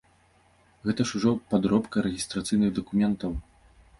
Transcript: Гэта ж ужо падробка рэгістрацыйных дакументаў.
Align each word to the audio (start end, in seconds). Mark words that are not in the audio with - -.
Гэта 0.89 1.05
ж 1.09 1.19
ужо 1.19 1.33
падробка 1.51 2.03
рэгістрацыйных 2.07 2.75
дакументаў. 2.79 3.31